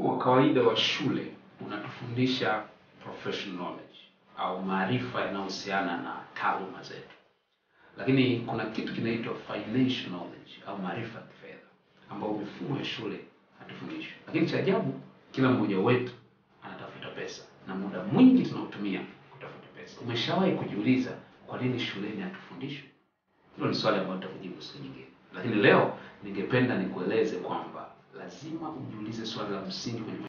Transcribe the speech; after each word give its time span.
Wa 0.00 0.18
kawaida 0.18 0.62
wa 0.62 0.76
shule 0.76 1.26
unatufundisha 1.60 2.62
professional 3.04 3.56
knowledge 3.58 3.98
au 4.38 4.62
maarifa 4.62 5.20
yanayohusiana 5.20 5.96
na 5.96 6.16
taaluma 6.34 6.82
zetu, 6.82 7.14
lakini 7.96 8.40
kuna 8.40 8.66
kitu 8.66 8.94
kinaitwa 8.94 9.34
financial 9.34 10.08
knowledge 10.08 10.52
au 10.66 10.78
maarifa 10.78 11.18
ya 11.18 11.24
kifedha 11.26 11.66
ambayo 12.10 12.32
mifumo 12.32 12.76
ya 12.78 12.84
shule 12.84 13.20
hatufundishwi. 13.58 14.12
Lakini 14.26 14.46
cha 14.46 14.58
ajabu, 14.58 15.00
kila 15.32 15.48
mmoja 15.50 15.78
wetu 15.78 16.12
anatafuta 16.62 17.08
pesa 17.08 17.42
na 17.66 17.74
muda 17.74 18.02
mwingi 18.04 18.42
tunaotumia 18.42 19.00
kutafuta 19.30 19.66
pesa. 19.76 20.00
Umeshawahi 20.00 20.52
kujiuliza 20.52 21.10
kwa 21.46 21.58
nini 21.62 21.80
shuleni 21.80 22.20
hatufundishwi? 22.22 22.88
Hilo 23.56 23.68
ni 23.68 23.74
swali 23.74 23.96
ambalo 23.98 24.16
nitakujibu 24.16 24.62
siku 24.62 24.82
nyingine, 24.82 25.06
lakini 25.34 25.54
leo 25.54 25.98
ningependa 26.22 26.78
nikueleze 26.78 27.36
kwamba 27.36 27.89
lazima 28.50 28.70
ujiulize 28.70 29.26
swali 29.26 29.54
la 29.54 29.60
msingi 29.60 30.00
kwenye 30.02 30.26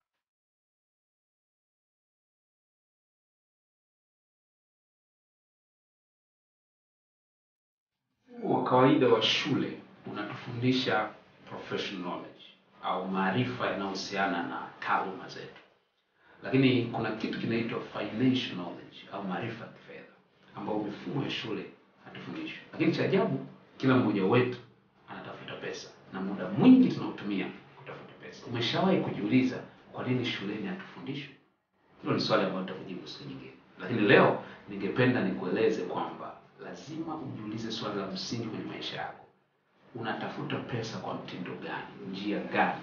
wa 8.43 8.63
kawaida 8.63 9.07
wa 9.07 9.21
shule 9.21 9.79
unatufundisha 10.11 11.09
professional 11.49 12.01
knowledge 12.03 12.45
au 12.83 13.07
maarifa 13.07 13.67
yanayohusiana 13.67 14.43
na 14.43 14.67
taaluma 14.79 15.29
zetu, 15.29 15.61
lakini 16.43 16.85
kuna 16.85 17.11
kitu 17.11 17.39
kinaitwa 17.39 17.81
financial 17.81 18.53
knowledge 18.53 18.97
au 19.11 19.23
maarifa 19.23 19.65
ya 19.65 19.71
kifedha 19.71 20.13
ambayo 20.55 20.79
mifumo 20.79 21.23
ya 21.23 21.29
shule 21.29 21.65
hatufundishwi. 22.05 22.59
Lakini 22.71 22.91
cha 22.91 23.03
ajabu, 23.03 23.45
kila 23.77 23.95
mmoja 23.95 24.25
wetu 24.25 24.57
anatafuta 25.09 25.55
pesa 25.55 25.89
na 26.13 26.21
muda 26.21 26.49
mwingi 26.49 26.91
pesa. 26.91 27.60
Umeshawahi 28.51 28.97
kujiuliza 28.97 29.55
kwa 29.93 30.03
nini 30.07 30.25
shuleni 30.25 30.67
hatufundishwi? 30.67 31.35
Hilo 32.01 32.13
ni 32.13 32.21
swali 32.21 32.43
ambalo 32.43 32.61
nitakujibu 32.61 33.07
siku 33.07 33.29
nyingine, 33.29 33.51
lakini 33.81 34.01
leo 34.01 34.43
ningependa 34.69 35.21
nikueleze 35.23 35.81
kwamba 35.81 36.33
lazima 36.63 37.15
ujiulize 37.15 37.71
swali 37.71 37.99
la 37.99 38.07
msingi 38.07 38.43
kwenye 38.47 38.63
maisha 38.65 38.97
yako. 38.97 39.25
Unatafuta 39.95 40.55
pesa 40.55 40.97
kwa 40.97 41.13
mtindo 41.13 41.51
gani? 41.51 42.11
Njia 42.11 42.39
gani? 42.39 42.81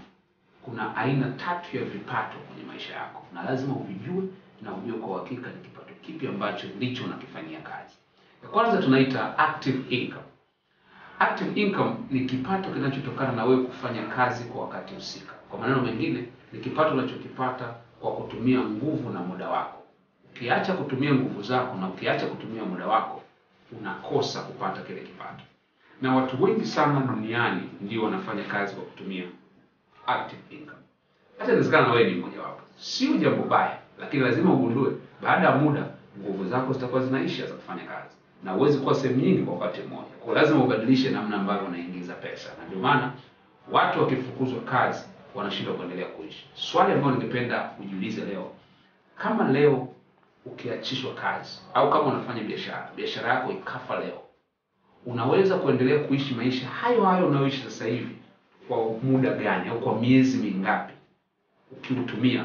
Kuna 0.62 0.96
aina 0.96 1.30
tatu 1.30 1.76
ya 1.76 1.84
vipato 1.84 2.38
kwenye 2.38 2.62
maisha 2.62 2.94
yako, 2.94 3.26
na 3.34 3.42
lazima 3.42 3.74
uvijue 3.76 4.24
na 4.62 4.74
ujue 4.74 4.98
kwa 4.98 5.08
uhakika 5.08 5.48
ni 5.50 5.60
kipato 5.62 5.94
kipi 6.02 6.26
ambacho 6.26 6.66
ndicho 6.76 7.04
unakifanyia 7.04 7.60
kazi. 7.60 7.94
Ya 8.42 8.48
kwanza 8.48 8.82
tunaita 8.82 9.38
active 9.38 9.94
income. 9.96 10.24
Active 11.20 11.60
income 11.60 11.94
ni 12.10 12.20
kipato 12.20 12.70
kinachotokana 12.70 13.32
na 13.32 13.44
wewe 13.44 13.62
kufanya 13.64 14.02
kazi 14.02 14.44
kwa 14.44 14.60
wakati 14.64 14.94
husika. 14.94 15.32
Kwa 15.50 15.58
maneno 15.58 15.82
mengine, 15.82 16.24
ni 16.52 16.60
kipato 16.60 16.94
unachokipata 16.94 17.74
kwa 18.00 18.12
kutumia 18.12 18.60
nguvu 18.60 19.10
na 19.10 19.20
muda 19.20 19.48
wako. 19.48 19.82
Ukiacha 20.30 20.72
kutumia 20.72 21.14
nguvu 21.14 21.42
zako 21.42 21.76
na 21.76 21.88
ukiacha 21.88 22.26
kutumia 22.26 22.64
muda 22.64 22.86
wako, 22.86 23.20
unakosa 23.80 24.40
kupata 24.42 24.80
kile 24.82 25.00
kipato. 25.00 25.44
Na 26.02 26.14
watu 26.14 26.42
wengi 26.42 26.66
sana 26.66 27.00
duniani 27.00 27.68
ndio 27.80 28.02
wanafanya 28.02 28.44
kazi 28.44 28.74
kwa 28.74 28.84
kutumia 28.84 29.24
active 30.06 30.42
income. 30.50 30.82
Hata 31.38 31.50
inawezekana 31.52 31.86
na 31.86 31.92
wewe 31.92 32.10
ni 32.10 32.14
mmoja 32.20 32.40
wapo. 32.42 32.62
Sio 32.76 33.16
jambo 33.16 33.42
baya, 33.42 33.78
lakini 33.98 34.22
lazima 34.22 34.52
ugundue 34.52 34.92
baada 35.22 35.46
ya 35.46 35.54
muda 35.56 35.86
nguvu 36.18 36.44
zako 36.44 36.72
zitakuwa 36.72 37.02
zinaisha 37.02 37.46
za 37.46 37.54
kufanya 37.54 37.84
kazi 37.84 38.16
na 38.44 38.52
huwezi 38.52 38.78
kuwa 38.78 38.94
sehemu 38.94 39.20
nyingi 39.20 39.42
kwa 39.42 39.54
wakati 39.54 39.80
mmoja. 39.82 40.08
Kwa 40.24 40.34
lazima 40.34 40.64
ubadilishe 40.64 41.10
namna 41.10 41.36
ambavyo 41.36 41.66
unaingiza 41.68 42.14
pesa, 42.14 42.50
na 42.60 42.66
ndio 42.66 42.78
maana 42.78 43.12
watu 43.72 44.00
wakifukuzwa 44.00 44.60
kazi 44.60 45.04
wanashindwa 45.34 45.74
kuendelea 45.74 46.06
kuishi. 46.06 46.46
Swali 46.54 46.92
ambalo 46.92 47.14
ningependa 47.16 47.70
ujiulize 47.80 48.24
leo, 48.24 48.50
kama 49.16 49.48
leo 49.52 49.88
ukiachishwa 50.46 51.14
kazi 51.14 51.60
au 51.74 51.90
kama 51.90 52.04
unafanya 52.04 52.42
biashara, 52.42 52.90
biashara 52.96 53.34
yako 53.34 53.52
ikafa 53.52 53.98
leo, 54.00 54.20
unaweza 55.06 55.56
kuendelea 55.58 55.98
kuishi 55.98 56.34
maisha 56.34 56.66
hayo 56.68 57.04
hayo 57.04 57.26
unayoishi 57.26 57.62
sasa 57.62 57.84
hivi 57.84 58.16
kwa 58.68 58.76
muda 59.02 59.30
gani 59.34 59.68
au 59.70 59.80
kwa 59.80 60.00
miezi 60.00 60.36
mingapi 60.38 60.92
ukiutumia 61.72 62.44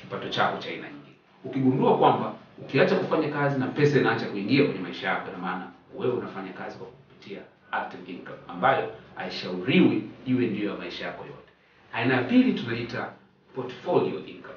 kipato 0.00 0.28
chako 0.28 0.58
cha 0.58 0.68
aina 0.68 0.88
nyingine? 0.88 1.16
Ukigundua 1.44 1.98
kwamba 1.98 2.32
ukiacha 2.62 2.96
kufanya 2.96 3.28
kazi 3.28 3.58
na 3.60 3.66
pesa 3.66 3.98
inaacha 4.00 4.26
kuingia 4.26 4.64
kwenye 4.64 4.80
maisha 4.80 5.08
yako, 5.08 5.30
na 5.32 5.38
maana 5.38 5.66
wewe 5.96 6.12
unafanya 6.12 6.52
kazi 6.52 6.78
kwa 6.78 6.86
kupitia 6.86 7.40
active 7.72 8.12
income 8.12 8.38
ambayo 8.48 8.92
haishauriwi 9.14 10.02
iwe 10.26 10.46
ndiyo 10.46 10.70
ya 10.70 10.76
maisha 10.76 11.06
yako 11.06 11.24
yote. 11.24 11.52
Aina 11.92 12.14
ya 12.14 12.22
pili 12.22 12.52
tunaita 12.52 13.08
portfolio 13.54 14.26
income 14.26 14.54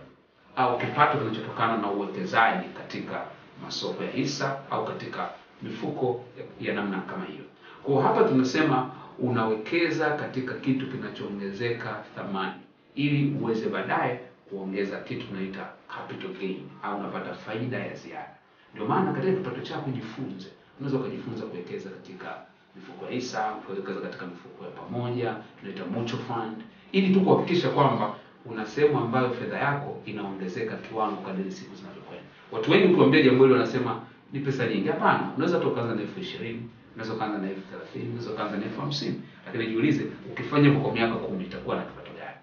au 0.55 0.77
kipato 0.79 1.17
kinachotokana 1.17 1.77
na 1.77 1.91
uwekezaji 1.91 2.67
katika 2.77 3.21
masoko 3.63 4.03
ya 4.03 4.11
hisa 4.11 4.59
au 4.71 4.85
katika 4.85 5.29
mifuko 5.61 6.23
ya, 6.61 6.73
namna 6.73 6.99
kama 7.01 7.25
hiyo. 7.25 7.43
Kwa 7.83 8.03
hapa 8.03 8.23
tunasema 8.23 8.91
unawekeza 9.19 10.09
katika 10.11 10.53
kitu 10.53 10.87
kinachoongezeka 10.87 12.03
thamani 12.15 12.53
ili 12.95 13.35
uweze 13.41 13.69
baadaye 13.69 14.19
kuongeza 14.49 14.99
kitu 14.99 15.27
tunaita 15.27 15.65
capital 15.95 16.29
gain 16.39 16.69
au 16.83 16.99
unapata 16.99 17.33
faida 17.33 17.77
ya 17.77 17.95
ziada. 17.95 18.35
Ndio 18.73 18.85
maana 18.87 19.13
katika 19.13 19.33
kipato 19.33 19.61
chako 19.61 19.89
jifunze, 19.91 20.47
unaweza 20.79 20.97
ukajifunza 20.99 21.45
kuwekeza 21.45 21.89
katika 21.89 22.37
mifuko 22.75 23.05
ya 23.05 23.11
hisa, 23.11 23.39
kuwekeza 23.43 24.01
katika 24.01 24.25
mifuko 24.25 24.63
ya 24.65 24.71
pamoja, 24.71 25.35
tunaita 25.59 25.85
mutual 25.85 26.21
fund, 26.23 26.57
ili 26.91 27.13
tu 27.13 27.21
kuhakikisha 27.21 27.69
kwamba 27.69 28.15
una 28.45 28.65
sehemu 28.65 28.99
ambayo 28.99 29.29
fedha 29.29 29.57
yako 29.57 30.01
inaongezeka 30.05 30.75
kiwango 30.77 31.21
kadri 31.21 31.51
siku 31.51 31.75
zinavyokwenda. 31.75 32.23
Watu 32.51 32.71
wengi 32.71 32.87
ukiwaambia 32.93 33.21
jambo 33.21 33.43
hilo 33.43 33.55
wanasema 33.55 34.01
ni 34.33 34.39
pesa 34.39 34.67
nyingi. 34.67 34.87
Hapana, 34.87 35.31
unaweza 35.35 35.59
tu 35.59 35.67
ukaanza 35.69 35.95
na 35.95 36.01
elfu 36.01 36.19
ishirini 36.19 36.69
unaweza 36.95 37.13
ukaanza 37.13 37.37
na 37.37 37.49
elfu 37.49 37.61
thelathini 37.61 38.05
unaweza 38.05 38.31
ukaanza 38.31 38.57
na 38.57 38.63
elfu 38.65 38.81
hamsini 38.81 39.21
lakini 39.45 39.67
jiulize, 39.67 40.05
ukifanya 40.31 40.71
kwa 40.79 40.93
miaka 40.93 41.15
kumi 41.15 41.43
itakuwa 41.43 41.75
na 41.75 41.81
kipato 41.81 42.11
gani? 42.19 42.37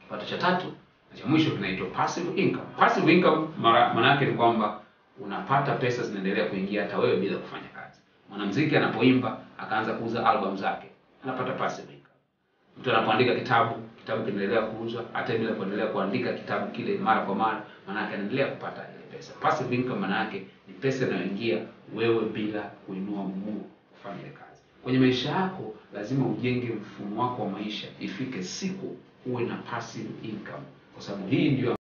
Kipato 0.00 0.26
cha 0.26 0.38
tatu 0.38 0.66
cha 1.14 1.26
mwisho 1.26 1.50
kinaitwa 1.50 1.86
passive 1.86 2.40
income. 2.42 2.66
Passive 2.78 3.12
income 3.12 3.48
maana 3.58 4.10
yake 4.10 4.24
ni 4.24 4.32
kwamba 4.32 4.80
unapata 5.20 5.74
pesa 5.74 6.02
zinaendelea 6.02 6.44
kuingia 6.46 6.82
hata 6.82 6.98
wewe 6.98 7.16
bila 7.16 7.36
kufanya 7.38 7.68
kazi. 7.68 8.00
Mwanamuziki 8.28 8.76
anapoimba 8.76 9.40
akaanza 9.58 9.92
kuuza 9.92 10.26
album 10.30 10.56
zake, 10.56 10.86
anapata 11.24 11.52
passive 11.52 11.92
income. 11.92 12.14
Mtu 12.80 12.90
anapoandika 12.90 13.34
kitabu, 13.34 13.74
kitabu 13.98 14.24
kinaendelea 14.24 14.62
kuuzwa 14.62 15.04
hata 15.12 15.36
bila 15.38 15.52
kuendelea 15.52 15.86
kuandika 15.86 16.32
kitabu 16.32 16.70
kile 16.72 16.98
mara 16.98 17.20
kwa 17.20 17.34
mara, 17.34 17.62
maana 17.86 18.00
yake 18.02 18.14
anaendelea 18.14 18.46
kupata 18.46 18.80
ile 18.82 19.16
pesa. 19.16 19.32
Passive 19.40 19.74
income 19.74 20.00
maana 20.00 20.18
yake 20.18 20.46
ni 20.68 20.74
pesa 20.74 21.06
inayoingia 21.06 21.58
wewe 21.94 22.24
bila 22.24 22.60
kuinua 22.60 23.24
mguu 23.24 23.64
kufanya 23.92 24.20
ile 24.20 24.30
kazi. 24.30 24.62
Kwenye 24.82 24.98
maisha 24.98 25.30
yako 25.30 25.74
lazima 25.94 26.26
ujenge 26.26 26.66
mfumo 26.72 27.22
wako 27.22 27.42
wa 27.42 27.48
maisha, 27.50 27.86
ifike 28.00 28.42
siku 28.42 28.96
uwe 29.26 29.42
na 29.44 29.56
passive 29.56 30.08
income, 30.22 30.64
kwa 30.94 31.02
sababu 31.02 31.28
hii 31.28 31.50
ndio 31.50 31.72